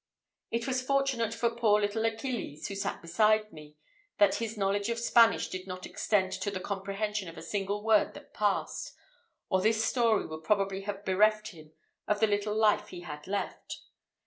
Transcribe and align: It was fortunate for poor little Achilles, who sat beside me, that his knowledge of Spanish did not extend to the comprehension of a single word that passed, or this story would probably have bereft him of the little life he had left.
It 0.49 0.65
was 0.65 0.81
fortunate 0.81 1.31
for 1.31 1.55
poor 1.55 1.79
little 1.79 2.03
Achilles, 2.05 2.67
who 2.67 2.73
sat 2.73 3.03
beside 3.03 3.53
me, 3.53 3.75
that 4.17 4.37
his 4.41 4.57
knowledge 4.57 4.89
of 4.89 4.97
Spanish 4.97 5.47
did 5.47 5.67
not 5.67 5.85
extend 5.85 6.31
to 6.31 6.49
the 6.49 6.59
comprehension 6.59 7.29
of 7.29 7.37
a 7.37 7.41
single 7.43 7.83
word 7.83 8.15
that 8.15 8.33
passed, 8.33 8.95
or 9.47 9.61
this 9.61 9.85
story 9.85 10.25
would 10.25 10.43
probably 10.43 10.81
have 10.89 11.05
bereft 11.05 11.49
him 11.49 11.73
of 12.07 12.19
the 12.19 12.25
little 12.25 12.55
life 12.57 12.87
he 12.87 13.01
had 13.01 13.27
left. 13.27 13.81